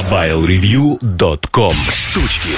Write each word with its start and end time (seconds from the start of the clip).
MobileReview.com 0.00 1.74
Штучки 1.92 2.48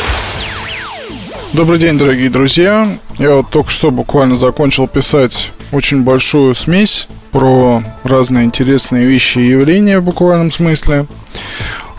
Добрый 1.53 1.81
день, 1.81 1.99
дорогие 1.99 2.31
друзья. 2.31 2.99
Я 3.19 3.35
вот 3.35 3.51
только 3.51 3.69
что 3.69 3.91
буквально 3.91 4.37
закончил 4.37 4.87
писать 4.87 5.51
очень 5.73 6.05
большую 6.05 6.55
смесь 6.55 7.09
про 7.33 7.83
разные 8.05 8.45
интересные 8.45 9.07
вещи 9.07 9.41
и 9.41 9.49
явления 9.49 9.99
в 9.99 10.05
буквальном 10.05 10.53
смысле. 10.53 11.07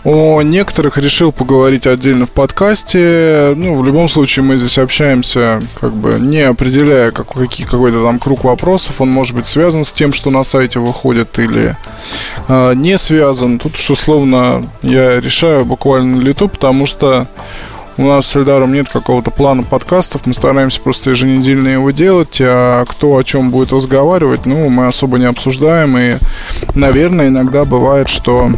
О 0.04 0.40
некоторых 0.40 0.96
решил 0.96 1.30
поговорить 1.30 1.86
отдельно 1.86 2.24
в 2.24 2.30
подкасте. 2.30 3.52
Ну, 3.54 3.74
в 3.74 3.84
любом 3.84 4.08
случае, 4.08 4.44
мы 4.44 4.56
здесь 4.56 4.78
общаемся, 4.78 5.62
как 5.78 5.92
бы 5.92 6.18
не 6.20 6.40
определяя 6.40 7.10
как, 7.10 7.32
какие, 7.32 7.66
какой-то 7.66 8.02
там 8.02 8.18
круг 8.18 8.44
вопросов. 8.44 9.00
Он 9.00 9.10
может 9.10 9.36
быть 9.36 9.46
связан 9.46 9.84
с 9.84 9.92
тем, 9.92 10.14
что 10.14 10.30
на 10.30 10.42
сайте 10.42 10.78
выходит, 10.78 11.38
или 11.38 11.76
не 12.48 12.98
связан. 12.98 13.58
Тут 13.58 13.74
уж 13.74 13.90
условно 13.90 14.68
я 14.82 15.20
решаю 15.20 15.64
буквально 15.64 16.16
на 16.16 16.20
лету, 16.20 16.48
потому 16.48 16.86
что 16.86 17.26
у 17.96 18.02
нас 18.02 18.26
с 18.26 18.36
Эльдаром 18.36 18.72
нет 18.72 18.88
какого-то 18.88 19.30
плана 19.30 19.62
подкастов, 19.62 20.26
мы 20.26 20.34
стараемся 20.34 20.80
просто 20.80 21.10
еженедельно 21.10 21.68
его 21.68 21.90
делать, 21.92 22.38
а 22.40 22.84
кто 22.86 23.16
о 23.16 23.22
чем 23.22 23.50
будет 23.50 23.72
разговаривать, 23.72 24.46
ну, 24.46 24.68
мы 24.68 24.88
особо 24.88 25.18
не 25.18 25.26
обсуждаем, 25.26 25.96
и, 25.96 26.16
наверное, 26.74 27.28
иногда 27.28 27.64
бывает, 27.64 28.08
что 28.08 28.50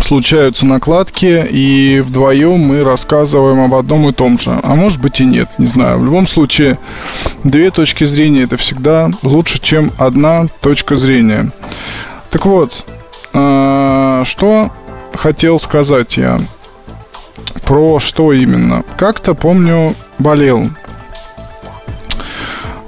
случаются 0.00 0.66
накладки, 0.66 1.46
и 1.50 2.00
вдвоем 2.00 2.58
мы 2.58 2.84
рассказываем 2.84 3.60
об 3.60 3.74
одном 3.74 4.08
и 4.08 4.12
том 4.12 4.38
же. 4.38 4.58
А 4.62 4.74
может 4.74 5.00
быть 5.00 5.20
и 5.20 5.24
нет, 5.24 5.48
не 5.58 5.66
знаю. 5.66 5.98
В 5.98 6.04
любом 6.04 6.26
случае, 6.26 6.78
две 7.44 7.70
точки 7.70 8.04
зрения 8.04 8.42
это 8.42 8.56
всегда 8.56 9.10
лучше, 9.22 9.60
чем 9.60 9.92
одна 9.98 10.46
точка 10.60 10.94
зрения. 10.96 11.50
Так 12.30 12.46
вот, 12.46 12.84
э, 13.32 14.22
что 14.24 14.70
хотел 15.14 15.58
сказать 15.58 16.16
я. 16.16 16.40
Про 17.66 17.98
что 17.98 18.32
именно? 18.32 18.84
Как-то 18.96 19.34
помню, 19.34 19.94
болел 20.18 20.70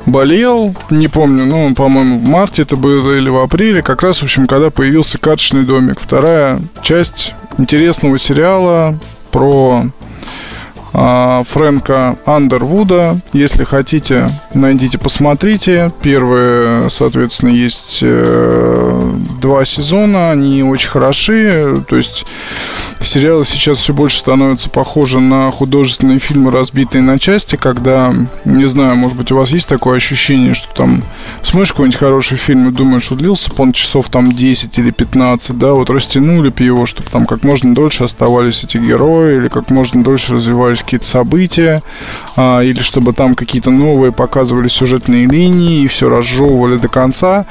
болел, 0.07 0.75
не 0.91 1.09
помню, 1.09 1.47
ну, 1.47 1.75
по-моему, 1.75 2.19
в 2.19 2.25
марте 2.25 2.63
это 2.63 2.77
было 2.77 3.17
или 3.17 3.29
в 3.29 3.39
апреле, 3.39 3.83
как 3.83 4.03
раз, 4.03 4.19
в 4.19 4.25
общем, 4.25 4.47
когда 4.47 4.71
появился 4.71 5.19
«Карточный 5.19 5.65
домик». 5.65 5.99
Вторая 6.01 6.61
часть 6.83 7.35
интересного 7.59 8.19
сериала 8.19 8.99
про 9.31 9.87
Фрэнка 10.93 12.19
Андервуда. 12.27 13.19
Если 13.33 13.65
хотите, 13.65 14.29
найдите, 14.53 14.99
посмотрите. 14.99 15.93
Первые, 16.03 16.91
соответственно, 16.91 17.51
есть 17.51 18.01
э, 18.03 19.13
два 19.41 19.65
сезона, 19.65 20.31
они 20.33 20.63
очень 20.63 20.91
хороши. 20.91 21.83
То 21.89 21.97
есть 21.97 22.27
сериалы 23.01 23.45
сейчас 23.45 23.79
все 23.79 23.95
больше 23.95 24.19
становятся 24.19 24.69
похожи 24.69 25.19
на 25.19 25.51
художественные 25.51 26.19
фильмы, 26.19 26.51
разбитые 26.51 27.03
на 27.03 27.19
части, 27.19 27.57
когда, 27.57 28.15
не 28.45 28.69
знаю, 28.69 28.97
может 28.97 29.17
быть, 29.17 29.33
у 29.33 29.37
вас 29.37 29.51
есть 29.51 29.69
такое 29.69 29.97
ощущение, 29.97 30.55
что 30.55 30.73
там 30.75 31.03
смотришь 31.43 31.73
какой-нибудь 31.73 31.99
хороший 31.99 32.37
фильм 32.37 32.69
и 32.69 32.73
думаешь, 32.73 33.05
что 33.05 33.15
длился 33.15 33.51
он 33.57 33.73
часов 33.73 34.09
там 34.09 34.33
10 34.33 34.79
или 34.79 34.91
15, 34.91 35.59
да, 35.59 35.73
вот 35.73 35.89
растянули 35.91 36.49
бы 36.49 36.65
его, 36.65 36.85
чтобы 36.85 37.09
там 37.11 37.27
как 37.27 37.45
можно 37.45 37.75
дольше 37.75 38.05
оставались 38.05 38.65
эти 38.65 38.77
герои, 38.79 39.37
или 39.37 39.49
как 39.49 39.71
можно 39.71 40.03
дольше 40.03 40.35
развивались 40.35 40.82
какие-то 40.83 41.07
события, 41.07 41.83
а, 42.37 42.61
или 42.61 42.81
чтобы 42.81 43.13
там 43.13 43.35
какие-то 43.35 43.71
новые 43.71 44.13
показывали 44.13 44.69
сюжетные 44.69 45.27
линии 45.27 45.83
и 45.83 45.89
все 45.89 46.09
разжевывали 46.09 46.77
до 46.77 46.89
конца. 46.89 47.47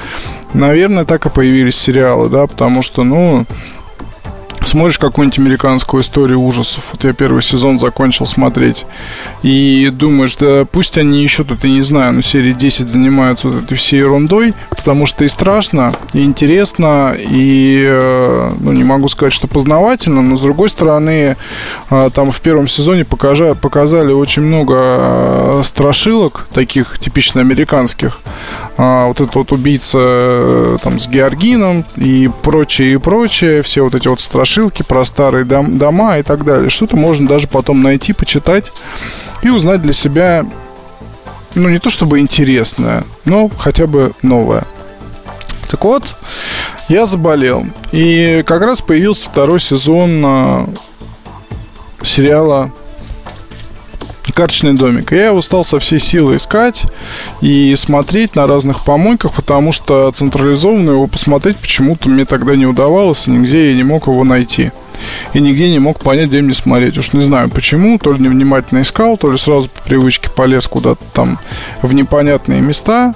Наверное, 0.54 1.06
так 1.06 1.26
и 1.26 1.30
появились 1.30 1.78
сериалы, 1.78 2.30
да, 2.30 2.48
потому 2.48 2.82
что, 2.82 3.04
ну, 3.04 3.46
смотришь 4.64 5.00
какую-нибудь 5.00 5.40
американскую 5.40 6.04
историю 6.04 6.42
ужасов, 6.42 6.90
вот 6.92 7.04
я 7.04 7.14
первый 7.14 7.42
сезон 7.42 7.80
закончил 7.80 8.26
смотреть, 8.26 8.86
и 9.44 9.90
думаешь, 9.92 10.36
да 10.36 10.66
пусть 10.66 10.98
они 10.98 11.23
еще 11.23 11.44
тут, 11.44 11.64
я 11.64 11.70
не 11.70 11.81
знаю, 11.81 12.14
ну 12.14 12.22
серии 12.22 12.53
10 12.53 12.90
занимаются 12.90 13.47
вот 13.47 13.63
этой 13.63 13.75
всей 13.75 14.00
ерундой, 14.00 14.53
потому 14.69 15.06
что 15.06 15.25
и 15.25 15.28
страшно, 15.28 15.94
и 16.13 16.24
интересно, 16.24 17.16
и, 17.18 17.84
э, 17.88 18.52
ну, 18.59 18.72
не 18.72 18.84
могу 18.84 19.08
сказать, 19.08 19.34
что 19.34 19.47
познавательно, 19.47 20.22
но, 20.22 20.38
с 20.38 20.41
другой 20.41 20.69
стороны, 20.69 21.36
э, 21.90 22.09
там 22.13 22.31
в 22.31 22.40
первом 22.41 22.68
сезоне 22.68 23.03
покажа, 23.03 23.56
показали 23.56 24.13
очень 24.13 24.44
много 24.44 24.75
э, 24.78 25.62
страшилок, 25.63 26.47
таких 26.53 27.00
типично 27.00 27.41
американских, 27.41 28.19
вот 28.78 29.19
этот 29.19 29.36
вот 29.36 29.52
убийца 29.52 30.78
там 30.81 30.97
с 30.97 31.07
Георгином 31.07 31.86
и 31.97 32.30
прочее, 32.41 32.94
и 32.94 32.97
прочее, 32.97 33.62
все 33.62 33.84
вот 33.84 33.94
эти 33.94 34.07
вот 34.07 34.19
страшилки, 34.19 34.50
страшилки 34.51 34.84
про 34.84 35.06
старые 35.06 35.45
дом, 35.45 35.78
дома 35.78 36.17
и 36.17 36.23
так 36.23 36.44
далее. 36.44 36.69
Что-то 36.69 36.97
можно 36.97 37.25
даже 37.25 37.47
потом 37.47 37.81
найти, 37.81 38.12
почитать 38.12 38.73
и 39.44 39.50
узнать 39.50 39.81
для 39.81 39.94
себя, 39.94 40.45
ну, 41.56 41.69
не 41.69 41.79
то 41.79 41.89
чтобы 41.89 42.19
интересное, 42.19 43.06
но 43.23 43.50
хотя 43.57 43.88
бы 43.88 44.12
новое. 44.22 44.66
Так 45.69 45.85
вот, 45.85 46.16
я 46.89 47.06
заболел. 47.06 47.66
И 47.94 48.44
как 48.45 48.62
раз 48.62 48.81
появился 48.81 49.29
второй 49.29 49.62
сезон 49.62 50.22
а, 50.25 50.69
сериала 52.03 52.73
карточный 54.41 54.74
домик. 54.74 55.13
И 55.13 55.16
я 55.16 55.28
его 55.28 55.41
стал 55.44 55.63
со 55.63 55.79
всей 55.79 56.00
силы 56.00 56.38
искать 56.38 56.88
и 57.41 57.75
смотреть 57.75 58.35
на 58.35 58.47
разных 58.47 58.84
помойках, 58.84 59.34
потому 59.34 59.72
что 59.72 60.09
централизованно 60.12 60.91
его 60.91 61.06
посмотреть 61.06 61.57
почему-то 61.57 62.09
мне 62.09 62.25
тогда 62.25 62.56
не 62.56 62.66
удавалось, 62.66 63.28
и 63.28 63.31
нигде 63.31 63.69
я 63.69 63.75
не 63.75 63.84
мог 63.84 64.07
его 64.07 64.24
найти. 64.24 64.72
И 65.34 65.40
нигде 65.40 65.69
не 65.69 65.78
мог 65.78 66.00
понять, 66.00 66.30
где 66.30 66.41
мне 66.41 66.56
смотреть. 66.56 66.97
Уж 66.97 67.13
не 67.13 67.22
знаю 67.22 67.51
почему, 67.51 68.00
то 68.00 68.13
ли 68.13 68.19
невнимательно 68.19 68.81
искал, 68.81 69.16
то 69.16 69.31
ли 69.31 69.38
сразу 69.38 69.69
по 69.69 69.84
привычке 69.84 70.31
полез 70.31 70.68
куда-то 70.68 71.03
там 71.13 71.38
в 71.84 71.94
непонятные 71.94 72.62
места. 72.62 73.13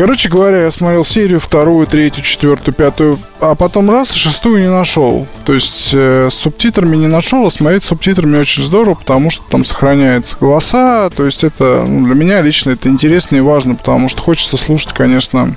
Короче 0.00 0.30
говоря, 0.30 0.62
я 0.62 0.70
смотрел 0.70 1.04
серию 1.04 1.40
вторую, 1.40 1.86
третью, 1.86 2.24
четвертую, 2.24 2.74
пятую, 2.74 3.18
а 3.38 3.54
потом 3.54 3.90
раз, 3.90 4.12
шестую 4.12 4.62
не 4.62 4.70
нашел. 4.70 5.26
То 5.44 5.52
есть 5.52 5.90
э, 5.92 6.28
с 6.30 6.34
субтитрами 6.36 6.96
не 6.96 7.06
нашел, 7.06 7.44
а 7.44 7.50
смотреть 7.50 7.84
субтитрами 7.84 8.38
очень 8.38 8.62
здорово, 8.62 8.94
потому 8.94 9.28
что 9.28 9.44
там 9.50 9.62
сохраняются 9.62 10.38
голоса. 10.40 11.10
То 11.10 11.26
есть 11.26 11.44
это 11.44 11.84
ну, 11.86 12.06
для 12.06 12.14
меня 12.14 12.40
лично 12.40 12.70
это 12.70 12.88
интересно 12.88 13.36
и 13.36 13.40
важно, 13.40 13.74
потому 13.74 14.08
что 14.08 14.22
хочется 14.22 14.56
слушать, 14.56 14.94
конечно, 14.94 15.54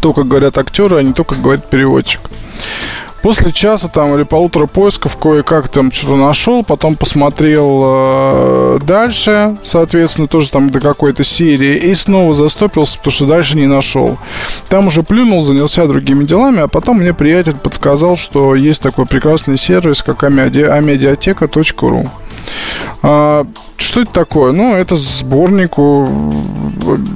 то, 0.00 0.14
как 0.14 0.26
говорят 0.26 0.56
актеры, 0.56 0.96
а 0.96 1.02
не 1.02 1.12
то, 1.12 1.22
как 1.22 1.42
говорит 1.42 1.66
переводчик. 1.66 2.22
После 3.22 3.52
часа 3.52 3.88
там 3.88 4.14
или 4.14 4.22
полутора 4.22 4.66
поисков 4.66 5.16
кое-как 5.16 5.68
там 5.68 5.92
что-то 5.92 6.16
нашел, 6.16 6.64
потом 6.64 6.96
посмотрел 6.96 7.82
э, 7.84 8.78
дальше, 8.82 9.56
соответственно, 9.62 10.26
тоже 10.26 10.50
там 10.50 10.70
до 10.70 10.80
какой-то 10.80 11.22
серии, 11.22 11.76
и 11.76 11.94
снова 11.94 12.32
застопился, 12.32 12.96
потому 12.96 13.12
что 13.12 13.26
дальше 13.26 13.56
не 13.56 13.66
нашел. 13.66 14.16
Там 14.68 14.86
уже 14.86 15.02
плюнул, 15.02 15.42
занялся 15.42 15.86
другими 15.86 16.24
делами, 16.24 16.60
а 16.60 16.68
потом 16.68 17.00
мне 17.00 17.12
приятель 17.12 17.56
подсказал, 17.56 18.16
что 18.16 18.54
есть 18.54 18.80
такой 18.82 19.04
прекрасный 19.04 19.58
сервис, 19.58 20.02
как 20.02 20.22
amediateka.ru. 20.24 22.08
А, 23.80 23.82
что 23.82 24.02
это 24.02 24.12
такое? 24.12 24.52
Ну, 24.52 24.74
это 24.74 24.94
сборник 24.94 25.76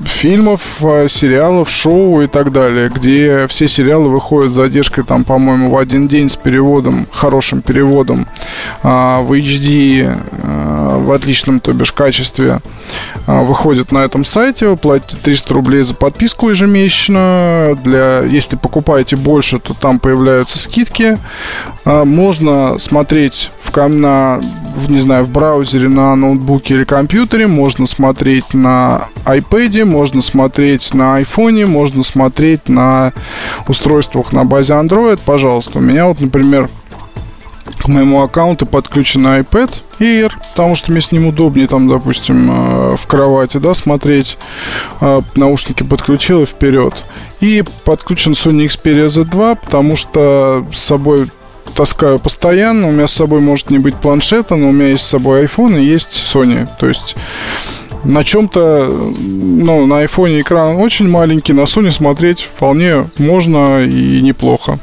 фильмов, 0.07 0.63
а, 0.83 1.07
сериалов, 1.09 1.69
шоу 1.69 2.23
и 2.23 2.27
так 2.27 2.53
далее, 2.53 2.89
где 2.89 3.47
все 3.49 3.69
сериалы 3.69 4.09
выходят 4.09 4.53
с 4.53 4.57
задержкой, 4.57 5.05
там, 5.05 5.25
по-моему, 5.25 5.71
в 5.71 5.77
один 5.77 6.09
день 6.09 6.29
с 6.29 6.37
переводом, 6.37 7.07
хорошим 7.11 7.63
переводом, 7.63 8.27
а, 8.83 9.21
в 9.23 9.33
HD, 9.33 10.17
в 10.43 11.13
отличном, 11.13 11.61
то 11.61 11.73
бишь, 11.73 11.93
качестве, 11.93 12.61
выходят 13.27 13.93
на 13.93 13.99
этом 13.99 14.25
сайте, 14.25 14.69
вы 14.69 14.77
платите 14.77 15.19
300 15.23 15.55
рублей 15.55 15.83
за 15.83 15.95
подписку 15.95 16.51
ежемесячно, 16.51 17.77
для, 17.83 18.21
если 18.23 18.57
покупаете 18.57 19.17
больше, 19.17 19.59
то 19.59 19.75
там 19.75 19.99
появляются 19.99 20.59
скидки, 20.59 21.19
можно 21.85 22.79
смотреть 22.79 23.51
в, 23.63 23.77
на, 23.89 24.41
не 24.89 25.01
знаю, 25.01 25.25
в 25.25 25.31
браузере, 25.31 25.89
на 25.89 26.15
ноутбуке 26.15 26.54
или 26.71 26.85
компьютере, 26.85 27.47
можно 27.47 27.87
смотреть 27.87 28.55
на 28.55 29.09
iPad, 29.25 29.85
можно 29.85 30.21
смотреть 30.21 30.95
на 30.95 31.21
iPhone, 31.21 31.67
можно 31.67 32.03
смотреть 32.03 32.69
на 32.69 33.13
устройствах 33.69 34.33
на 34.33 34.45
базе 34.45 34.75
Android, 34.75 35.21
пожалуйста. 35.25 35.79
У 35.79 35.83
меня 35.83 36.07
вот, 36.07 36.21
например, 36.21 36.69
к 37.79 37.89
моему 37.89 38.23
аккаунту 38.23 38.67
подключен 38.67 39.27
iPad 39.27 39.71
Air, 39.99 40.33
потому 40.51 40.75
что 40.75 40.91
мне 40.91 41.01
с 41.01 41.13
ним 41.13 41.27
удобнее, 41.27 41.67
там, 41.67 41.89
допустим, 41.89 42.51
э, 42.51 42.97
в 42.97 43.07
кровати, 43.07 43.59
да, 43.59 43.75
смотреть. 43.75 44.39
Э, 45.01 45.23
наушники 45.37 45.83
подключил 45.83 46.43
и 46.43 46.47
вперед. 46.47 46.95
И 47.41 47.63
подключен 47.85 48.33
Sony 48.33 48.67
Xperia 48.67 49.07
Z2, 49.07 49.59
потому 49.65 49.97
что 49.97 50.67
с 50.73 50.79
собой 50.79 51.31
таскаю 51.75 52.19
постоянно. 52.19 52.89
У 52.89 52.93
меня 52.93 53.07
с 53.07 53.13
собой 53.13 53.41
может 53.41 53.71
не 53.71 53.79
быть 53.79 53.95
планшета, 53.95 54.57
но 54.57 54.69
у 54.69 54.73
меня 54.73 54.89
есть 54.89 55.05
с 55.05 55.09
собой 55.09 55.45
iPhone 55.45 55.81
и 55.81 55.85
есть 55.85 56.13
Sony. 56.13 56.69
То 56.79 56.87
есть 56.87 57.17
на 58.05 58.23
чем-то, 58.23 58.87
ну, 59.19 59.87
на 59.87 60.05
iPhone 60.05 60.41
экран 60.41 60.77
очень 60.77 61.09
маленький, 61.09 61.53
на 61.53 61.63
Sony 61.63 61.91
смотреть 61.91 62.43
вполне 62.43 63.09
можно 63.19 63.85
и 63.85 64.21
неплохо. 64.21 64.79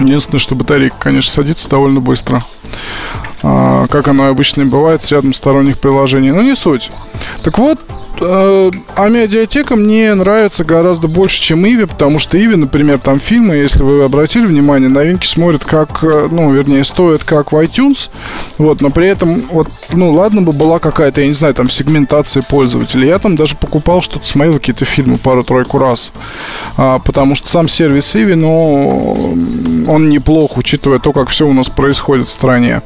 Единственное, 0.00 0.40
что 0.40 0.54
батарейка, 0.54 0.96
конечно, 0.98 1.30
садится 1.30 1.68
довольно 1.68 2.00
быстро. 2.00 2.42
А, 3.44 3.86
как 3.88 4.08
оно 4.08 4.26
обычно 4.26 4.62
и 4.62 4.64
бывает 4.64 5.04
с 5.04 5.12
рядом 5.12 5.32
сторонних 5.32 5.78
приложений. 5.78 6.32
Но 6.32 6.42
не 6.42 6.56
суть. 6.56 6.90
Так 7.42 7.58
вот, 7.58 7.78
а 8.24 9.08
медиатека 9.08 9.76
мне 9.76 10.14
нравится 10.14 10.64
гораздо 10.64 11.08
больше, 11.08 11.40
чем 11.40 11.66
Иви, 11.66 11.86
потому 11.86 12.18
что 12.18 12.38
Иви, 12.38 12.56
например, 12.56 12.98
там 12.98 13.20
фильмы, 13.20 13.56
если 13.56 13.82
вы 13.82 14.02
обратили 14.04 14.46
внимание, 14.46 14.88
новинки 14.88 15.26
смотрят 15.26 15.64
как, 15.64 16.02
э, 16.02 16.28
ну, 16.30 16.52
вернее, 16.52 16.84
стоят 16.84 17.24
как 17.24 17.52
в 17.52 17.56
iTunes, 17.56 18.10
вот, 18.58 18.80
но 18.80 18.90
при 18.90 19.08
этом, 19.08 19.42
вот, 19.50 19.68
ну, 19.92 20.12
ладно 20.12 20.42
бы 20.42 20.52
была 20.52 20.78
какая-то, 20.78 21.20
я 21.20 21.26
не 21.26 21.32
знаю, 21.32 21.54
там, 21.54 21.68
сегментация 21.68 22.42
пользователей. 22.42 23.08
Я 23.08 23.18
там 23.18 23.36
даже 23.36 23.56
покупал 23.56 24.00
что-то, 24.00 24.26
смотрел 24.26 24.54
какие-то 24.54 24.84
фильмы 24.84 25.18
пару-тройку 25.18 25.78
раз, 25.78 26.12
а, 26.76 26.98
потому 26.98 27.34
что 27.34 27.48
сам 27.48 27.68
сервис 27.68 28.14
Иви, 28.16 28.34
ну, 28.34 29.36
он 29.88 30.10
неплох, 30.10 30.56
учитывая 30.56 30.98
то, 30.98 31.12
как 31.12 31.28
все 31.28 31.46
у 31.46 31.52
нас 31.52 31.68
происходит 31.68 32.28
в 32.28 32.32
стране. 32.32 32.82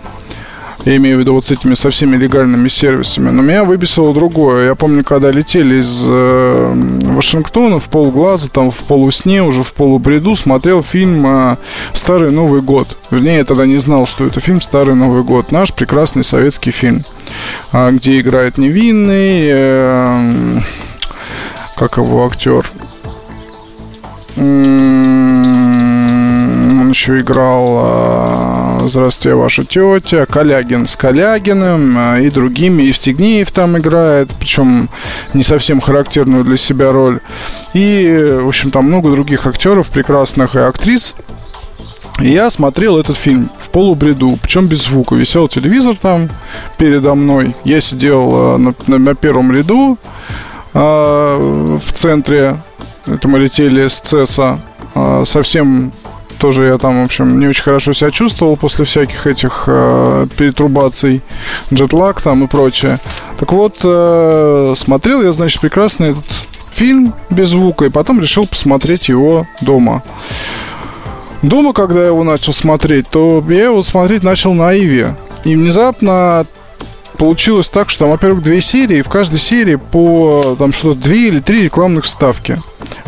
Я 0.85 0.97
имею 0.97 1.17
в 1.17 1.21
виду 1.21 1.35
вот 1.35 1.45
с 1.45 1.51
этими 1.51 1.75
со 1.75 1.91
всеми 1.91 2.17
легальными 2.17 2.69
сервисами. 2.69 3.31
Но 3.31 3.43
меня 3.43 3.65
выбесило 3.65 4.15
другое. 4.15 4.67
Я 4.67 4.75
помню, 4.75 5.03
когда 5.03 5.31
летели 5.31 5.81
из 5.81 6.05
э, 6.07 6.73
Вашингтона 7.05 7.79
в 7.79 7.89
полглаза, 7.89 8.51
там 8.51 8.71
в 8.71 8.79
полусне, 8.81 9.43
уже 9.43 9.63
в 9.63 9.73
полубреду, 9.73 10.35
смотрел 10.35 10.83
фильм 10.83 11.27
э, 11.27 11.57
«Старый 11.93 12.31
Новый 12.31 12.63
год». 12.63 12.97
Вернее, 13.11 13.39
я 13.39 13.45
тогда 13.45 13.67
не 13.67 13.79
знал, 13.79 14.07
что 14.07 14.25
это 14.25 14.41
фильм 14.41 14.61
«Старый 14.61 14.95
Новый 14.95 15.25
год». 15.25 15.51
Наш 15.51 15.73
прекрасный 15.73 16.25
советский 16.25 16.71
фильм, 16.71 17.03
э, 17.73 17.91
где 17.93 18.21
играет 18.21 18.59
невинный... 18.59 19.49
Э, 19.51 20.61
как 21.77 21.99
его 21.99 22.27
актер? 22.27 22.67
Он 24.37 25.43
еще 26.89 27.21
играл 27.21 28.56
«Здравствуйте, 28.89 29.35
ваша 29.35 29.65
тетя», 29.65 30.27
Калягин 30.27 30.87
с 30.87 30.97
Калягиным 30.97 31.95
а, 31.97 32.21
и 32.21 32.31
другими. 32.31 32.83
Евстигнеев 32.83 33.51
там 33.51 33.77
играет, 33.79 34.31
причем 34.39 34.89
не 35.35 35.43
совсем 35.43 35.81
характерную 35.81 36.45
для 36.45 36.57
себя 36.57 36.93
роль. 36.93 37.21
И, 37.75 38.39
в 38.43 38.49
общем, 38.49 38.71
там 38.71 38.87
много 38.87 39.11
других 39.11 39.47
актеров 39.47 39.91
прекрасных 39.91 40.57
и 40.57 40.61
актрис. 40.61 41.15
И 42.21 42.29
я 42.29 42.49
смотрел 42.51 42.99
этот 42.99 43.17
фильм 43.17 43.51
в 43.59 43.69
полубреду, 43.71 44.39
причем 44.41 44.69
без 44.69 44.85
звука. 44.85 45.15
Висел 45.15 45.49
телевизор 45.49 45.97
там 46.01 46.29
передо 46.79 47.15
мной. 47.15 47.55
Я 47.65 47.81
сидел 47.81 48.31
а, 48.33 48.57
на, 48.57 48.75
на, 48.87 48.99
на 48.99 49.15
первом 49.15 49.53
ряду 49.53 49.99
э, 50.73 51.79
в 51.79 51.93
центре. 51.93 52.57
Это 53.07 53.29
мы 53.29 53.39
летели 53.39 53.87
с 53.87 54.01
ЦЕСа. 54.01 54.61
Э, 54.95 55.23
совсем 55.27 55.93
тоже 56.39 56.65
я 56.65 56.79
там, 56.79 57.03
в 57.03 57.05
общем, 57.05 57.39
не 57.39 57.47
очень 57.47 57.63
хорошо 57.63 57.93
себя 57.93 58.11
чувствовал 58.11 58.57
после 58.57 58.85
всяких 58.85 59.27
этих 59.27 59.65
э, 59.67 60.27
перетрубаций, 60.37 61.23
джетлаг 61.73 62.21
там 62.21 62.45
и 62.45 62.47
прочее. 62.47 62.99
Так 63.39 63.53
вот, 63.53 63.79
э, 63.83 64.75
смотрел 64.77 65.23
я, 65.23 65.33
значит, 65.33 65.61
прекрасный 65.61 66.11
этот 66.11 66.25
фильм 66.73 67.15
без 67.31 67.49
звука, 67.49 67.87
и 67.87 67.91
потом 67.91 68.21
решил 68.21 68.47
посмотреть 68.47 69.09
его 69.09 69.47
дома. 69.61 70.03
Дома, 71.43 71.73
когда 71.73 72.01
я 72.01 72.07
его 72.09 72.25
начал 72.25 72.53
смотреть, 72.53 73.09
то 73.09 73.43
я 73.49 73.65
его 73.65 73.83
смотреть 73.83 74.23
начал 74.23 74.55
на 74.55 74.73
Иве. 74.73 75.17
И 75.45 75.55
внезапно 75.55 76.47
получилось 77.19 77.69
так, 77.69 77.89
что 77.89 78.01
там, 78.01 78.11
во-первых, 78.11 78.43
две 78.43 78.61
серии, 78.61 78.99
и 78.99 79.03
в 79.03 79.09
каждой 79.09 79.39
серии 79.39 79.77
по 79.77 80.57
там 80.59 80.73
что-то 80.73 81.01
две 81.01 81.29
или 81.29 81.41
три 81.41 81.65
рекламных 81.65 82.05
вставки. 82.05 82.59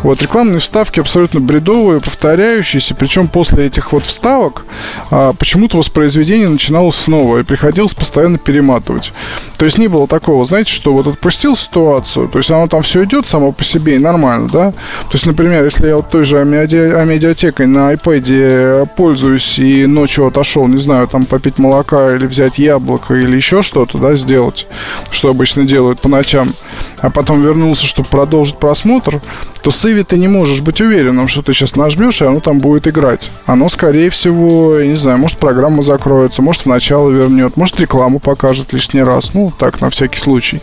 Вот, 0.03 0.23
рекламные 0.23 0.61
вставки 0.61 1.01
абсолютно 1.01 1.41
бредовые, 1.41 2.01
повторяющиеся, 2.01 2.95
причем 2.95 3.29
после 3.29 3.67
этих 3.67 3.93
вот 3.93 4.07
вставок 4.07 4.65
а, 5.11 5.33
почему-то 5.33 5.77
воспроизведение 5.77 6.49
начиналось 6.49 6.95
снова, 6.95 7.39
и 7.39 7.43
приходилось 7.43 7.95
постоянно 7.95 8.39
перематывать. 8.39 9.13
То 9.57 9.65
есть 9.65 9.77
не 9.77 9.89
было 9.89 10.07
такого, 10.07 10.45
знаете, 10.45 10.73
что 10.73 10.93
вот 10.93 11.09
отпустил 11.09 11.57
ситуацию, 11.57 12.29
то 12.29 12.39
есть 12.39 12.51
оно 12.51 12.69
там 12.69 12.83
все 12.83 13.05
идет 13.05 13.27
само 13.27 13.51
по 13.51 13.65
себе 13.65 13.97
и 13.97 13.99
нормально, 13.99 14.49
да? 14.53 14.71
То 14.71 15.15
есть, 15.15 15.27
например, 15.27 15.65
если 15.65 15.89
я 15.89 15.97
вот 15.97 16.11
той 16.11 16.25
же 16.25 16.41
амедиатекой 16.41 17.67
на 17.67 17.93
iPad 17.93 18.89
пользуюсь 18.97 19.59
и 19.59 19.87
ночью 19.87 20.27
отошел, 20.27 20.69
не 20.69 20.79
знаю, 20.79 21.09
там 21.09 21.27
попить 21.27 21.59
молока 21.59 22.15
или 22.15 22.27
взять 22.27 22.59
яблоко 22.59 23.15
или 23.15 23.35
еще 23.35 23.63
что-то, 23.63 23.99
да, 23.99 24.15
сделать, 24.15 24.69
что 25.11 25.31
обычно 25.31 25.65
делают 25.65 26.01
по 26.01 26.09
ночам, 26.09 26.55
а 27.01 27.11
потом 27.11 27.43
вернулся, 27.43 27.87
чтобы 27.87 28.09
продолжить 28.09 28.59
просмотр, 28.59 29.21
то 29.69 29.73
с 29.73 29.85
Иви 29.85 30.03
ты 30.03 30.17
не 30.17 30.29
можешь 30.29 30.63
быть 30.63 30.81
уверенным, 30.81 31.29
что 31.29 31.43
ты 31.43 31.53
сейчас 31.53 31.77
нажмешь, 31.77 32.23
и 32.23 32.25
оно 32.25 32.41
там 32.41 32.59
будет 32.59 32.89
играть. 32.89 33.31
Оно, 33.45 33.69
скорее 33.69 34.09
всего, 34.09 34.79
я 34.79 34.87
не 34.87 34.95
знаю, 34.95 35.19
может 35.19 35.37
программа 35.37 35.83
закроется, 35.83 36.41
может 36.41 36.63
в 36.63 36.67
начало 36.67 37.11
вернет, 37.11 37.59
может 37.59 37.79
рекламу 37.79 38.19
покажет 38.19 38.73
лишний 38.73 39.03
раз. 39.03 39.35
Ну, 39.35 39.53
так, 39.59 39.83
на 39.83 39.91
всякий 39.91 40.19
случай. 40.19 40.63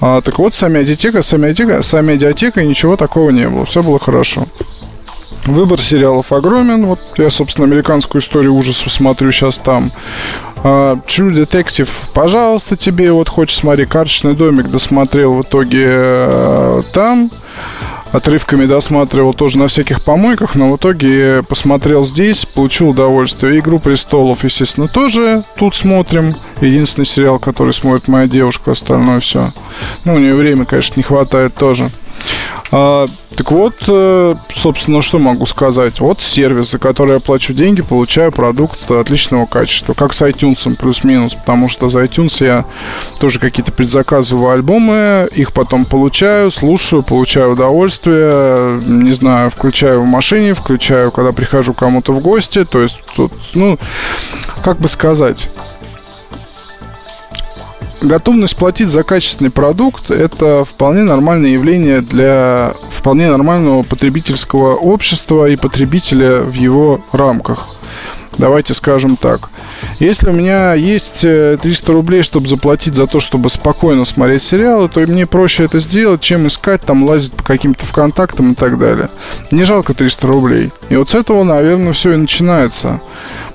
А, 0.00 0.22
так 0.22 0.40
вот, 0.40 0.54
с 0.54 0.62
Амедиатека, 0.64 1.22
с 1.22 1.34
Амедиатека, 1.34 1.82
с 1.82 1.94
Амедиатекой 1.94 2.66
ничего 2.66 2.96
такого 2.96 3.30
не 3.30 3.48
было. 3.48 3.64
Все 3.64 3.80
было 3.80 4.00
хорошо. 4.00 4.48
Выбор 5.44 5.80
сериалов 5.80 6.32
огромен. 6.32 6.84
Вот 6.86 6.98
я, 7.18 7.30
собственно, 7.30 7.68
американскую 7.68 8.20
историю 8.20 8.54
ужасов 8.54 8.90
смотрю 8.90 9.30
сейчас 9.30 9.60
там. 9.60 9.92
Uh, 10.64 11.00
True 11.06 11.32
Detective, 11.32 11.88
пожалуйста, 12.12 12.76
тебе 12.76 13.12
вот 13.12 13.28
хочешь 13.28 13.58
смотри, 13.58 13.86
карточный 13.86 14.34
домик 14.34 14.68
досмотрел 14.68 15.34
в 15.34 15.42
итоге 15.42 15.84
uh, 15.84 16.82
там 16.92 17.30
отрывками 18.16 18.66
досматривал 18.66 19.34
тоже 19.34 19.58
на 19.58 19.68
всяких 19.68 20.02
помойках, 20.02 20.54
но 20.54 20.72
в 20.72 20.76
итоге 20.76 21.42
посмотрел 21.48 22.04
здесь, 22.04 22.46
получил 22.46 22.90
удовольствие. 22.90 23.58
«Игру 23.58 23.78
престолов», 23.78 24.44
естественно, 24.44 24.88
тоже 24.88 25.44
тут 25.56 25.74
смотрим. 25.74 26.34
Единственный 26.60 27.04
сериал, 27.04 27.38
который 27.38 27.72
смотрит 27.72 28.08
моя 28.08 28.26
девушка, 28.26 28.72
остальное 28.72 29.20
все. 29.20 29.52
Ну, 30.04 30.14
у 30.14 30.18
нее 30.18 30.34
времени, 30.34 30.64
конечно, 30.64 30.94
не 30.96 31.02
хватает 31.02 31.54
тоже. 31.54 31.90
А, 32.72 33.06
так 33.36 33.50
вот, 33.50 33.74
э, 33.86 34.34
собственно, 34.52 35.02
что 35.02 35.18
могу 35.18 35.46
сказать? 35.46 36.00
Вот 36.00 36.22
сервис, 36.22 36.70
за 36.70 36.78
который 36.78 37.14
я 37.14 37.20
плачу 37.20 37.52
деньги, 37.52 37.82
получаю 37.82 38.32
продукт 38.32 38.90
отличного 38.90 39.46
качества. 39.46 39.94
Как 39.94 40.14
с 40.14 40.22
iTunes 40.22 40.74
плюс-минус, 40.76 41.34
потому 41.34 41.68
что 41.68 41.88
за 41.88 42.02
iTunes 42.02 42.44
я 42.44 42.64
тоже 43.20 43.38
какие-то 43.38 43.72
предзаказываю 43.72 44.50
альбомы, 44.50 45.28
их 45.34 45.52
потом 45.52 45.84
получаю, 45.84 46.50
слушаю, 46.50 47.02
получаю 47.02 47.52
удовольствие, 47.52 48.80
не 48.84 49.12
знаю, 49.12 49.50
включаю 49.50 50.02
в 50.02 50.06
машине, 50.06 50.54
включаю, 50.54 51.12
когда 51.12 51.32
прихожу 51.32 51.72
кому-то 51.74 52.12
в 52.12 52.20
гости. 52.20 52.64
То 52.64 52.80
есть 52.80 52.98
тут, 53.14 53.32
ну, 53.54 53.78
как 54.62 54.78
бы 54.78 54.88
сказать, 54.88 55.48
готовность 58.06 58.56
платить 58.56 58.88
за 58.88 59.02
качественный 59.02 59.50
продукт– 59.50 60.10
это 60.10 60.64
вполне 60.64 61.02
нормальное 61.02 61.50
явление 61.50 62.00
для 62.00 62.74
вполне 62.90 63.30
нормального 63.30 63.82
потребительского 63.82 64.76
общества 64.76 65.48
и 65.48 65.56
потребителя 65.56 66.40
в 66.42 66.52
его 66.52 67.00
рамках. 67.12 67.76
Давайте 68.38 68.74
скажем 68.74 69.16
так. 69.16 69.48
Если 69.98 70.28
у 70.28 70.32
меня 70.32 70.74
есть 70.74 71.22
300 71.22 71.62
э, 71.66 71.92
рублей, 71.92 72.22
чтобы 72.22 72.46
заплатить 72.46 72.94
за 72.94 73.06
то, 73.06 73.18
чтобы 73.18 73.48
спокойно 73.48 74.04
смотреть 74.04 74.42
сериалы, 74.42 74.90
то 74.90 75.00
мне 75.00 75.26
проще 75.26 75.64
это 75.64 75.78
сделать, 75.78 76.20
чем 76.20 76.46
искать, 76.46 76.82
там, 76.82 77.04
лазить 77.04 77.32
по 77.32 77.42
каким-то 77.42 77.86
ВКонтактам 77.86 78.52
и 78.52 78.54
так 78.54 78.78
далее. 78.78 79.08
Не 79.50 79.64
жалко 79.64 79.94
300 79.94 80.26
рублей. 80.26 80.70
И 80.90 80.96
вот 80.96 81.08
с 81.08 81.14
этого, 81.14 81.44
наверное, 81.44 81.92
все 81.92 82.12
и 82.12 82.16
начинается. 82.16 83.00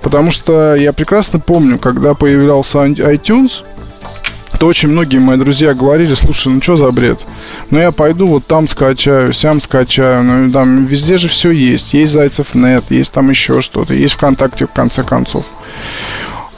Потому 0.01 0.31
что 0.31 0.74
я 0.74 0.93
прекрасно 0.93 1.39
помню, 1.39 1.77
когда 1.77 2.15
появлялся 2.15 2.79
iTunes, 2.79 3.63
то 4.62 4.68
очень 4.68 4.89
многие 4.89 5.18
мои 5.18 5.38
друзья 5.38 5.74
говорили, 5.74 6.13
слушай, 6.13 6.53
ну 6.53 6.62
что 6.62 6.75
за 6.75 6.91
бред? 6.91 7.25
Ну 7.72 7.80
я 7.80 7.91
пойду 7.91 8.27
вот 8.27 8.46
там 8.46 8.68
скачаю, 8.68 9.34
сям 9.34 9.60
скачаю, 9.60 10.24
ну 10.24 10.51
там 10.51 10.86
везде 10.86 11.18
же 11.18 11.27
все 11.30 11.50
есть. 11.50 11.96
Есть 11.96 12.13
Зайцев 12.13 12.53
нет, 12.53 12.84
есть 12.89 13.12
там 13.12 13.32
еще 13.32 13.62
что-то, 13.62 13.96
есть 13.96 14.13
ВКонтакте 14.13 14.68
в 14.68 14.72
конце 14.72 15.01
концов. 15.01 15.48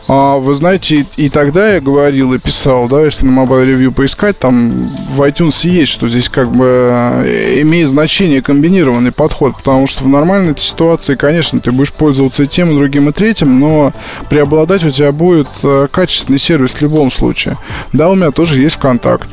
А, 0.07 0.37
вы 0.37 0.53
знаете, 0.53 1.05
и 1.15 1.29
тогда 1.29 1.75
я 1.75 1.81
говорил 1.81 2.33
и 2.33 2.39
писал, 2.39 2.89
да, 2.89 3.03
если 3.03 3.25
на 3.25 3.39
Mobile 3.39 3.65
Review 3.65 3.91
поискать, 3.91 4.37
там 4.37 4.71
в 5.09 5.21
iTunes 5.21 5.67
есть, 5.67 5.91
что 5.93 6.09
здесь 6.09 6.27
как 6.27 6.51
бы 6.51 6.89
э, 7.25 7.61
имеет 7.61 7.87
значение 7.87 8.41
комбинированный 8.41 9.13
подход, 9.13 9.55
потому 9.55 9.87
что 9.87 10.03
в 10.03 10.07
нормальной 10.07 10.57
ситуации, 10.57 11.15
конечно, 11.15 11.61
ты 11.61 11.71
будешь 11.71 11.93
пользоваться 11.93 12.43
и 12.43 12.47
тем, 12.47 12.71
и 12.71 12.75
другим, 12.75 13.09
и 13.09 13.13
третьим, 13.13 13.59
но 13.59 13.93
преобладать 14.29 14.83
у 14.83 14.89
тебя 14.89 15.13
будет 15.13 15.47
э, 15.63 15.87
качественный 15.89 16.39
сервис 16.39 16.75
в 16.75 16.81
любом 16.81 17.09
случае. 17.09 17.57
Да, 17.93 18.09
у 18.09 18.15
меня 18.15 18.31
тоже 18.31 18.59
есть 18.59 18.75
ВКонтакт, 18.75 19.29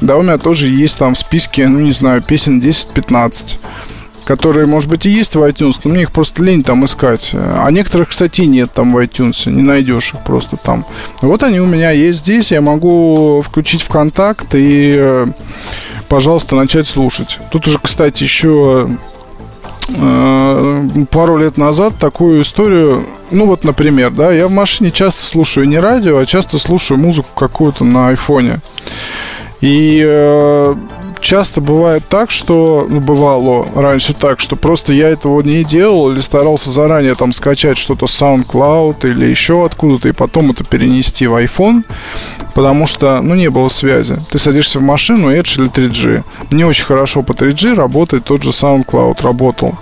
да, 0.00 0.16
у 0.16 0.22
меня 0.22 0.38
тоже 0.38 0.68
есть 0.68 0.98
там 0.98 1.14
в 1.14 1.18
списке, 1.18 1.66
ну, 1.66 1.80
не 1.80 1.92
знаю, 1.92 2.22
песен 2.22 2.60
10-15 2.60 3.58
которые, 4.24 4.66
может 4.66 4.88
быть, 4.88 5.06
и 5.06 5.10
есть 5.10 5.34
в 5.34 5.42
iTunes, 5.42 5.80
но 5.84 5.90
мне 5.90 6.02
их 6.02 6.12
просто 6.12 6.42
лень 6.42 6.62
там 6.62 6.84
искать. 6.84 7.30
А 7.34 7.70
некоторых, 7.70 8.10
кстати, 8.10 8.42
нет 8.42 8.70
там 8.72 8.92
в 8.92 8.98
iTunes, 8.98 9.50
не 9.50 9.62
найдешь 9.62 10.14
их 10.14 10.20
просто 10.20 10.56
там. 10.56 10.86
Вот 11.20 11.42
они 11.42 11.60
у 11.60 11.66
меня 11.66 11.90
есть 11.90 12.20
здесь, 12.20 12.52
я 12.52 12.60
могу 12.60 13.42
включить 13.42 13.82
ВКонтакт 13.82 14.48
и, 14.54 15.26
пожалуйста, 16.08 16.56
начать 16.56 16.86
слушать. 16.86 17.38
Тут 17.50 17.66
уже, 17.66 17.78
кстати, 17.78 18.22
еще 18.22 18.88
э, 19.88 20.86
пару 21.10 21.36
лет 21.36 21.56
назад 21.56 21.94
такую 21.98 22.42
историю. 22.42 23.06
Ну 23.30 23.46
вот, 23.46 23.64
например, 23.64 24.10
да, 24.10 24.32
я 24.32 24.46
в 24.46 24.50
машине 24.50 24.90
часто 24.90 25.22
слушаю 25.22 25.68
не 25.68 25.78
радио, 25.78 26.18
а 26.18 26.26
часто 26.26 26.58
слушаю 26.58 26.98
музыку 26.98 27.28
какую-то 27.34 27.84
на 27.84 28.08
айфоне. 28.08 28.60
И 29.62 30.02
э, 30.04 30.74
часто 31.20 31.60
бывает 31.60 32.02
так, 32.08 32.30
что, 32.32 32.86
ну, 32.90 33.00
бывало 33.00 33.66
раньше 33.74 34.12
так, 34.12 34.40
что 34.40 34.56
просто 34.56 34.92
я 34.92 35.08
этого 35.08 35.40
не 35.40 35.62
делал 35.64 36.10
или 36.10 36.20
старался 36.20 36.70
заранее 36.70 37.14
там 37.14 37.32
скачать 37.32 37.78
что-то 37.78 38.06
SoundCloud 38.06 39.08
или 39.08 39.26
еще 39.26 39.64
откуда-то 39.64 40.08
и 40.08 40.12
потом 40.12 40.50
это 40.50 40.64
перенести 40.64 41.28
в 41.28 41.36
iPhone, 41.36 41.84
потому 42.54 42.86
что, 42.86 43.22
ну, 43.22 43.36
не 43.36 43.50
было 43.50 43.68
связи. 43.68 44.16
Ты 44.30 44.38
садишься 44.38 44.80
в 44.80 44.82
машину, 44.82 45.32
Edge 45.32 45.60
или 45.60 45.70
3G. 45.70 46.24
Не 46.50 46.64
очень 46.64 46.84
хорошо 46.84 47.22
по 47.22 47.32
3G 47.32 47.74
работает 47.74 48.24
тот 48.24 48.42
же 48.42 48.50
SoundCloud, 48.50 49.22
работал 49.22 49.78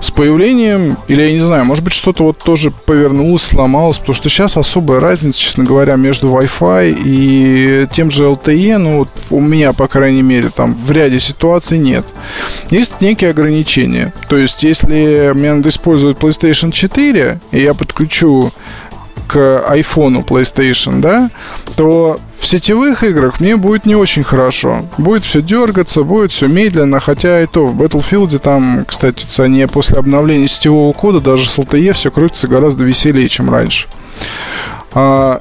с 0.00 0.10
появлением, 0.10 0.96
или 1.08 1.22
я 1.22 1.32
не 1.32 1.40
знаю, 1.40 1.64
может 1.64 1.84
быть, 1.84 1.92
что-то 1.92 2.24
вот 2.24 2.38
тоже 2.38 2.70
повернулось, 2.70 3.42
сломалось, 3.42 3.98
потому 3.98 4.14
что 4.14 4.28
сейчас 4.28 4.56
особая 4.56 5.00
разница, 5.00 5.40
честно 5.40 5.64
говоря, 5.64 5.96
между 5.96 6.28
Wi-Fi 6.28 7.02
и 7.04 7.86
тем 7.92 8.10
же 8.10 8.24
LTE, 8.24 8.78
ну, 8.78 8.98
вот 8.98 9.08
у 9.30 9.40
меня, 9.40 9.72
по 9.72 9.88
крайней 9.88 10.22
мере, 10.22 10.50
там 10.50 10.74
в 10.74 10.90
ряде 10.92 11.18
ситуаций 11.18 11.78
нет. 11.78 12.06
Есть 12.70 13.00
некие 13.00 13.30
ограничения. 13.30 14.12
То 14.28 14.36
есть, 14.36 14.62
если 14.62 15.32
мне 15.34 15.54
надо 15.54 15.68
использовать 15.68 16.18
PlayStation 16.18 16.70
4, 16.70 17.40
и 17.50 17.60
я 17.60 17.74
подключу 17.74 18.52
к 19.28 19.36
iPhone 19.36 20.24
PlayStation, 20.24 21.00
да, 21.00 21.30
то 21.76 22.18
в 22.36 22.46
сетевых 22.46 23.04
играх 23.04 23.40
мне 23.40 23.56
будет 23.56 23.86
не 23.86 23.94
очень 23.94 24.24
хорошо. 24.24 24.80
Будет 24.96 25.24
все 25.24 25.42
дергаться, 25.42 26.02
будет 26.02 26.32
все 26.32 26.48
медленно, 26.48 26.98
хотя 26.98 27.42
и 27.42 27.46
то 27.46 27.66
в 27.66 27.80
Battlefield 27.80 28.38
там, 28.38 28.84
кстати, 28.86 29.24
цене 29.26 29.66
после 29.68 29.98
обновления 29.98 30.48
сетевого 30.48 30.92
кода 30.92 31.20
даже 31.20 31.48
с 31.48 31.58
LTE 31.58 31.92
все 31.92 32.10
крутится 32.10 32.48
гораздо 32.48 32.84
веселее, 32.84 33.28
чем 33.28 33.50
раньше. 33.50 33.86
А, 34.94 35.40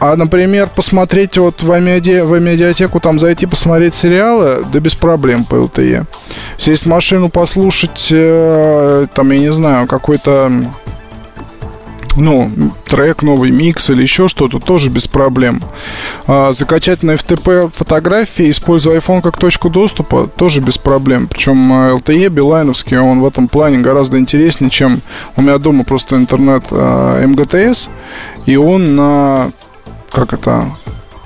а, 0.00 0.16
например, 0.16 0.68
посмотреть 0.74 1.38
вот 1.38 1.62
в, 1.62 1.72
амеди... 1.72 2.20
в 2.20 2.38
медиатеку, 2.38 3.00
там 3.00 3.18
зайти 3.18 3.46
посмотреть 3.46 3.94
сериалы, 3.94 4.64
да 4.72 4.80
без 4.80 4.94
проблем 4.94 5.44
по 5.44 5.56
LTE. 5.56 6.04
Сесть 6.56 6.84
в 6.84 6.88
машину, 6.88 7.28
послушать, 7.28 8.08
э, 8.10 9.06
там, 9.14 9.30
я 9.30 9.38
не 9.38 9.52
знаю, 9.52 9.86
какой-то 9.86 10.52
ну, 12.18 12.50
трек, 12.86 13.22
новый 13.22 13.50
микс 13.50 13.90
или 13.90 14.02
еще 14.02 14.28
что-то, 14.28 14.58
тоже 14.58 14.90
без 14.90 15.06
проблем. 15.08 15.62
А, 16.26 16.52
закачать 16.52 17.02
на 17.02 17.12
FTP 17.12 17.70
фотографии, 17.74 18.50
используя 18.50 18.98
iPhone 18.98 19.22
как 19.22 19.38
точку 19.38 19.70
доступа, 19.70 20.28
тоже 20.36 20.60
без 20.60 20.78
проблем. 20.78 21.28
Причем 21.28 21.72
LTE 21.72 22.28
билайновский, 22.28 22.98
он 22.98 23.20
в 23.20 23.26
этом 23.26 23.48
плане 23.48 23.78
гораздо 23.78 24.18
интереснее, 24.18 24.70
чем 24.70 25.00
у 25.36 25.42
меня 25.42 25.58
дома 25.58 25.84
просто 25.84 26.16
интернет 26.16 26.64
а, 26.70 27.24
МГТС, 27.26 27.88
и 28.46 28.56
он 28.56 28.96
на 28.96 29.52
как 30.10 30.32
это 30.32 30.64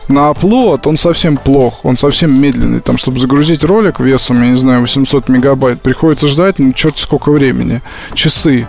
на 0.08 0.30
upload 0.30 0.82
он 0.84 0.96
совсем 0.96 1.36
плох, 1.36 1.84
он 1.84 1.96
совсем 1.96 2.40
медленный. 2.40 2.80
Там, 2.80 2.98
чтобы 2.98 3.18
загрузить 3.18 3.64
ролик 3.64 4.00
весом, 4.00 4.42
я 4.42 4.50
не 4.50 4.56
знаю, 4.56 4.80
800 4.80 5.28
мегабайт, 5.28 5.80
приходится 5.80 6.28
ждать, 6.28 6.58
ну, 6.58 6.72
черт 6.72 6.98
сколько 6.98 7.30
времени. 7.30 7.80
Часы. 8.14 8.66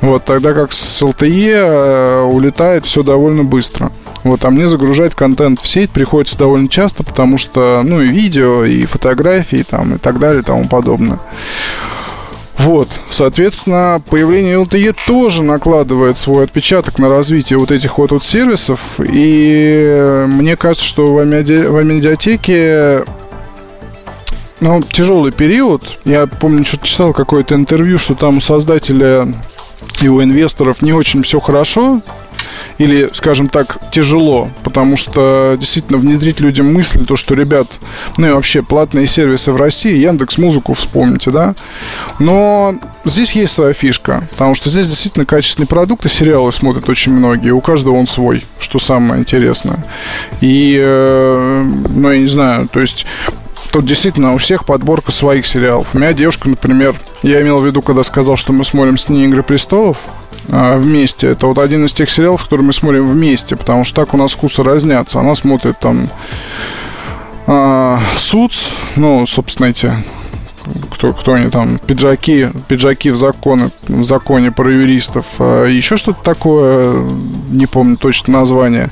Вот, 0.00 0.24
тогда 0.24 0.52
как 0.52 0.72
с 0.72 1.02
LTE 1.02 1.52
э, 1.54 2.22
улетает 2.22 2.84
все 2.86 3.02
довольно 3.02 3.44
быстро. 3.44 3.92
Вот, 4.24 4.44
а 4.44 4.50
мне 4.50 4.68
загружать 4.68 5.14
контент 5.14 5.60
в 5.60 5.66
сеть 5.66 5.90
приходится 5.90 6.38
довольно 6.38 6.68
часто, 6.68 7.02
потому 7.02 7.38
что, 7.38 7.82
ну, 7.84 8.00
и 8.00 8.06
видео, 8.06 8.64
и 8.64 8.86
фотографии, 8.86 9.64
там, 9.68 9.94
и 9.94 9.98
так 9.98 10.18
далее, 10.18 10.42
и 10.42 10.44
тому 10.44 10.66
подобное. 10.68 11.18
Вот, 12.58 12.88
соответственно, 13.10 14.00
появление 14.08 14.56
LTE 14.56 14.94
тоже 15.06 15.42
накладывает 15.42 16.16
свой 16.16 16.44
отпечаток 16.44 16.98
на 17.00 17.08
развитие 17.08 17.58
вот 17.58 17.72
этих 17.72 17.98
вот, 17.98 18.12
вот 18.12 18.22
сервисов. 18.22 18.80
И 19.00 20.24
мне 20.28 20.56
кажется, 20.56 20.86
что 20.86 21.12
в, 21.12 21.24
меди... 21.24 21.54
в 21.54 21.82
медиатеке 21.82 23.04
ну, 24.62 24.80
тяжелый 24.80 25.32
период. 25.32 25.98
Я 26.04 26.26
помню, 26.26 26.64
что 26.64 26.78
читал 26.86 27.12
какое-то 27.12 27.56
интервью, 27.56 27.98
что 27.98 28.14
там 28.14 28.36
у 28.36 28.40
создателя 28.40 29.26
и 30.00 30.08
у 30.08 30.22
инвесторов 30.22 30.82
не 30.82 30.92
очень 30.92 31.24
все 31.24 31.40
хорошо 31.40 32.00
или, 32.78 33.08
скажем 33.12 33.48
так, 33.48 33.78
тяжело, 33.90 34.50
потому 34.62 34.96
что 34.96 35.56
действительно 35.58 35.98
внедрить 35.98 36.38
людям 36.38 36.72
мысль, 36.72 37.04
то, 37.04 37.16
что, 37.16 37.34
ребят, 37.34 37.66
ну 38.16 38.28
и 38.28 38.30
вообще 38.30 38.62
платные 38.62 39.06
сервисы 39.06 39.50
в 39.50 39.56
России, 39.56 39.96
Яндекс 39.96 40.38
Музыку 40.38 40.74
вспомните, 40.74 41.30
да, 41.30 41.54
но 42.20 42.74
здесь 43.04 43.32
есть 43.32 43.52
своя 43.52 43.72
фишка, 43.72 44.26
потому 44.30 44.54
что 44.54 44.70
здесь 44.70 44.88
действительно 44.88 45.26
качественные 45.26 45.66
продукты, 45.66 46.08
сериалы 46.08 46.52
смотрят 46.52 46.88
очень 46.88 47.12
многие, 47.12 47.50
у 47.50 47.60
каждого 47.60 47.96
он 47.96 48.06
свой, 48.06 48.44
что 48.58 48.78
самое 48.78 49.20
интересное. 49.20 49.84
И, 50.40 50.80
э, 50.82 51.64
ну, 51.94 52.10
я 52.10 52.18
не 52.18 52.26
знаю, 52.26 52.68
то 52.68 52.80
есть 52.80 53.06
Тут 53.70 53.84
действительно 53.84 54.34
у 54.34 54.38
всех 54.38 54.64
подборка 54.64 55.12
своих 55.12 55.46
сериалов. 55.46 55.88
У 55.94 55.98
меня 55.98 56.12
девушка, 56.12 56.48
например, 56.48 56.94
я 57.22 57.40
имел 57.42 57.60
в 57.60 57.66
виду, 57.66 57.82
когда 57.82 58.02
сказал, 58.02 58.36
что 58.36 58.52
мы 58.52 58.64
смотрим 58.64 58.96
с 58.96 59.08
ней 59.08 59.26
«Игры 59.26 59.42
престолов», 59.42 59.98
а, 60.48 60.76
вместе. 60.76 61.28
Это 61.28 61.46
вот 61.46 61.58
один 61.58 61.84
из 61.84 61.94
тех 61.94 62.10
сериалов, 62.10 62.44
которые 62.44 62.66
мы 62.66 62.72
смотрим 62.72 63.10
вместе, 63.10 63.56
потому 63.56 63.84
что 63.84 64.02
так 64.02 64.14
у 64.14 64.16
нас 64.16 64.32
вкусы 64.32 64.62
разнятся. 64.62 65.20
Она 65.20 65.34
смотрит 65.34 65.78
там 65.78 66.08
а, 67.46 68.00
Суц, 68.16 68.70
ну, 68.96 69.24
собственно, 69.26 69.66
эти 69.66 69.92
кто, 70.92 71.12
кто 71.12 71.34
они 71.34 71.50
там, 71.50 71.78
пиджаки, 71.78 72.50
пиджаки 72.68 73.10
в 73.10 73.16
законе, 73.16 73.70
в 73.88 74.04
законе 74.04 74.52
про 74.52 74.70
юристов, 74.70 75.26
а, 75.38 75.66
еще 75.66 75.96
что-то 75.96 76.22
такое, 76.22 77.06
не 77.50 77.66
помню 77.66 77.96
точно 77.96 78.40
название. 78.40 78.88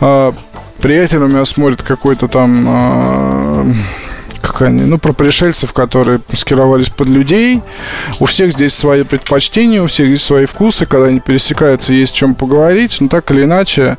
А, 0.00 0.32
приятель 0.80 1.18
у 1.18 1.28
меня 1.28 1.44
смотрит 1.44 1.82
какой-то 1.82 2.28
там 2.28 3.76
они, 4.62 4.82
ну, 4.82 4.98
про 4.98 5.12
пришельцев, 5.12 5.72
которые 5.72 6.20
маскировались 6.30 6.90
под 6.90 7.08
людей. 7.08 7.62
У 8.20 8.26
всех 8.26 8.52
здесь 8.52 8.74
свои 8.74 9.02
предпочтения, 9.02 9.82
у 9.82 9.86
всех 9.86 10.06
здесь 10.08 10.22
свои 10.22 10.46
вкусы, 10.46 10.86
когда 10.86 11.06
они 11.06 11.20
пересекаются, 11.20 11.92
есть 11.92 12.14
о 12.14 12.16
чем 12.16 12.34
поговорить, 12.34 12.96
но 13.00 13.08
так 13.08 13.30
или 13.30 13.44
иначе, 13.44 13.98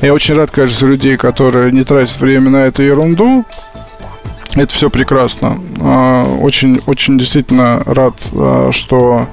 я 0.00 0.12
очень 0.12 0.34
рад, 0.34 0.50
конечно, 0.50 0.86
людей, 0.86 1.16
которые 1.16 1.72
не 1.72 1.84
тратят 1.84 2.20
время 2.20 2.50
на 2.50 2.66
эту 2.66 2.82
ерунду, 2.82 3.44
это 4.54 4.72
все 4.72 4.88
прекрасно. 4.88 5.58
А, 5.80 6.24
очень, 6.40 6.80
очень 6.86 7.18
действительно 7.18 7.82
рад, 7.84 8.14
а, 8.32 8.70
что 8.72 9.28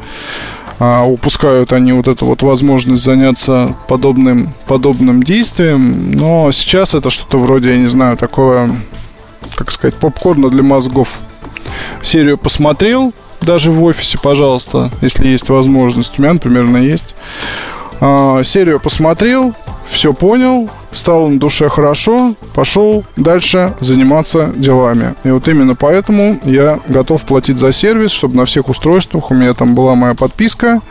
а, 0.79 1.03
упускают 1.03 1.73
они 1.73 1.93
вот 1.93 2.07
эту 2.07 2.25
вот 2.25 2.41
возможность 2.41 3.03
заняться 3.03 3.75
подобным, 3.87 4.51
подобным 4.67 5.21
действием. 5.21 6.11
Но 6.11 6.51
сейчас 6.51 6.95
это 6.95 7.11
что-то 7.11 7.37
вроде, 7.37 7.69
я 7.69 7.77
не 7.77 7.85
знаю, 7.85 8.17
такое 8.17 8.67
как 9.63 9.71
сказать, 9.71 9.95
попкорна 9.95 10.49
для 10.49 10.63
мозгов. 10.63 11.19
Серию 12.01 12.37
посмотрел, 12.37 13.13
даже 13.41 13.71
в 13.71 13.83
офисе, 13.83 14.17
пожалуйста, 14.21 14.91
если 15.01 15.27
есть 15.27 15.49
возможность. 15.49 16.17
У 16.17 16.21
меня, 16.21 16.33
например, 16.33 16.65
она 16.65 16.79
есть. 16.79 17.15
А, 17.99 18.41
серию 18.43 18.79
посмотрел, 18.79 19.53
все 19.85 20.11
понял, 20.11 20.69
стало 20.91 21.27
на 21.27 21.39
душе 21.39 21.69
хорошо, 21.69 22.35
пошел 22.55 23.03
дальше 23.15 23.75
заниматься 23.79 24.51
делами. 24.55 25.13
И 25.23 25.29
вот 25.29 25.47
именно 25.47 25.75
поэтому 25.75 26.39
я 26.43 26.79
готов 26.87 27.23
платить 27.23 27.59
за 27.59 27.71
сервис, 27.71 28.09
чтобы 28.09 28.37
на 28.37 28.45
всех 28.45 28.69
устройствах 28.69 29.29
у 29.29 29.35
меня 29.35 29.53
там 29.53 29.75
была 29.75 29.93
моя 29.93 30.15
подписка, 30.15 30.81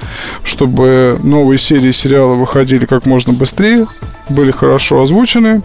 чтобы 0.44 1.18
новые 1.22 1.58
серии 1.58 1.90
сериала 1.90 2.34
выходили 2.34 2.86
как 2.86 3.06
можно 3.06 3.32
быстрее, 3.32 3.88
были 4.28 4.52
хорошо 4.52 5.02
озвучены, 5.02 5.62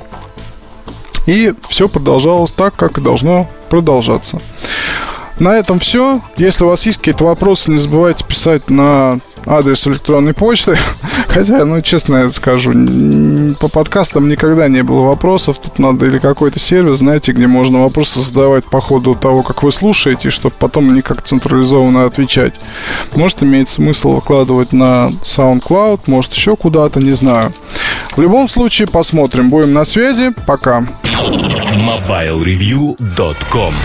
и 1.25 1.53
все 1.67 1.87
продолжалось 1.87 2.51
так, 2.51 2.75
как 2.75 2.97
и 2.97 3.01
должно 3.01 3.47
продолжаться. 3.69 4.41
На 5.39 5.57
этом 5.57 5.79
все. 5.79 6.21
Если 6.37 6.63
у 6.63 6.67
вас 6.67 6.85
есть 6.85 6.99
какие-то 6.99 7.25
вопросы, 7.25 7.69
не 7.69 7.77
забывайте 7.77 8.23
писать 8.23 8.69
на 8.69 9.19
адрес 9.45 9.85
электронной 9.87 10.33
почты. 10.33 10.77
Хотя, 11.27 11.65
ну, 11.65 11.81
честно 11.81 12.23
я 12.23 12.29
скажу, 12.29 12.71
по 13.59 13.67
подкастам 13.67 14.29
никогда 14.29 14.67
не 14.67 14.81
было 14.81 15.03
вопросов. 15.03 15.57
Тут 15.59 15.77
надо 15.79 16.05
или 16.05 16.19
какой-то 16.19 16.59
сервис, 16.59 16.99
знаете, 16.99 17.31
где 17.33 17.47
можно 17.47 17.81
вопросы 17.81 18.21
задавать 18.21 18.65
по 18.65 18.79
ходу 18.79 19.15
того, 19.15 19.43
как 19.43 19.63
вы 19.63 19.71
слушаете, 19.71 20.29
чтобы 20.29 20.55
потом 20.57 20.93
не 20.93 21.01
как 21.01 21.21
централизованно 21.21 22.05
отвечать. 22.05 22.59
Может, 23.15 23.43
имеет 23.43 23.69
смысл 23.69 24.13
выкладывать 24.13 24.73
на 24.73 25.11
SoundCloud, 25.23 26.01
может, 26.07 26.33
еще 26.33 26.55
куда-то, 26.55 26.99
не 26.99 27.11
знаю. 27.11 27.53
В 28.15 28.21
любом 28.21 28.47
случае, 28.47 28.87
посмотрим. 28.87 29.49
Будем 29.49 29.73
на 29.73 29.85
связи. 29.85 30.33
Пока. 30.47 30.83
MobileReview.com 31.75 33.75